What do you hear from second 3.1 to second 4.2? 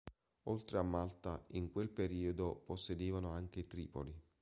anche Tripoli.